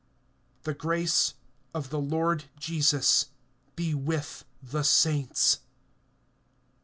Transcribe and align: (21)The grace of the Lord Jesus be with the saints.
(21)The 0.63 0.77
grace 0.79 1.33
of 1.75 1.91
the 1.91 1.99
Lord 1.99 2.45
Jesus 2.57 3.27
be 3.75 3.93
with 3.93 4.45
the 4.63 4.83
saints. 4.83 5.59